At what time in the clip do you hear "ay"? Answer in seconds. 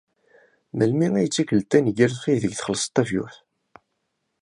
1.19-1.27